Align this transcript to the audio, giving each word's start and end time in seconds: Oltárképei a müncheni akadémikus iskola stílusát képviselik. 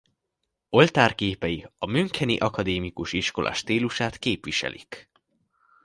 Oltárképei 0.69 1.67
a 1.77 1.85
müncheni 1.85 2.37
akadémikus 2.37 3.13
iskola 3.13 3.53
stílusát 3.53 4.17
képviselik. 4.17 5.09